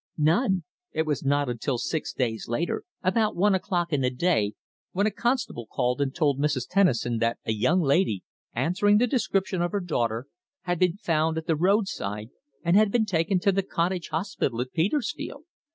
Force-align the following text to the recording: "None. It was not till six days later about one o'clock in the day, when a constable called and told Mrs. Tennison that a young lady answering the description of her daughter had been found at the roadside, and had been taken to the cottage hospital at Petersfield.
"None. 0.17 0.63
It 0.93 1.05
was 1.05 1.23
not 1.23 1.47
till 1.61 1.77
six 1.77 2.11
days 2.11 2.47
later 2.47 2.85
about 3.03 3.35
one 3.35 3.53
o'clock 3.53 3.93
in 3.93 4.01
the 4.01 4.09
day, 4.09 4.55
when 4.93 5.05
a 5.05 5.11
constable 5.11 5.67
called 5.67 6.01
and 6.01 6.11
told 6.11 6.39
Mrs. 6.39 6.67
Tennison 6.67 7.19
that 7.19 7.37
a 7.45 7.51
young 7.53 7.81
lady 7.81 8.23
answering 8.55 8.97
the 8.97 9.05
description 9.05 9.61
of 9.61 9.73
her 9.73 9.79
daughter 9.79 10.25
had 10.61 10.79
been 10.79 10.97
found 10.97 11.37
at 11.37 11.45
the 11.45 11.55
roadside, 11.55 12.31
and 12.65 12.75
had 12.75 12.91
been 12.91 13.05
taken 13.05 13.39
to 13.41 13.51
the 13.51 13.61
cottage 13.61 14.07
hospital 14.07 14.59
at 14.61 14.71
Petersfield. 14.71 15.43